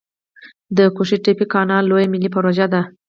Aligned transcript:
د 0.77 0.79
قوش 0.95 1.09
تیپې 1.25 1.45
کانال 1.53 1.83
لویه 1.89 2.11
ملي 2.13 2.29
پروژه 2.35 2.65
ده 2.73 2.81